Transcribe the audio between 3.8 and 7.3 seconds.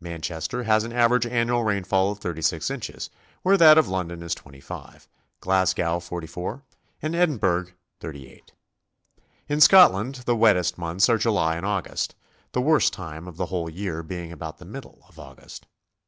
London is 25, Glasgow 44 and